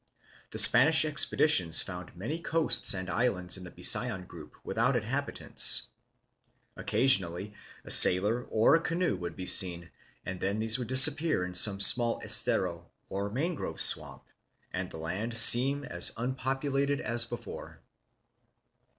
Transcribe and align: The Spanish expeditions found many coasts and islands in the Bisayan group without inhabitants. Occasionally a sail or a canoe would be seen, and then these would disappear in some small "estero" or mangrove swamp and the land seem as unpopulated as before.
The 0.49 0.57
Spanish 0.57 1.05
expeditions 1.05 1.83
found 1.83 2.15
many 2.17 2.39
coasts 2.39 2.95
and 2.95 3.07
islands 3.07 3.55
in 3.55 3.63
the 3.63 3.69
Bisayan 3.69 4.25
group 4.27 4.55
without 4.63 4.95
inhabitants. 4.95 5.83
Occasionally 6.75 7.53
a 7.83 7.91
sail 7.91 8.47
or 8.49 8.73
a 8.73 8.79
canoe 8.81 9.15
would 9.17 9.35
be 9.35 9.45
seen, 9.45 9.91
and 10.25 10.39
then 10.39 10.57
these 10.57 10.79
would 10.79 10.87
disappear 10.87 11.45
in 11.45 11.53
some 11.53 11.79
small 11.79 12.19
"estero" 12.23 12.87
or 13.09 13.29
mangrove 13.29 13.79
swamp 13.79 14.23
and 14.73 14.89
the 14.89 14.97
land 14.97 15.37
seem 15.37 15.83
as 15.83 16.13
unpopulated 16.17 16.99
as 16.99 17.25
before. 17.25 17.79